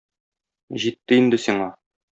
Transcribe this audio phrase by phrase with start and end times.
[0.87, 1.73] Җитте инде сиңа.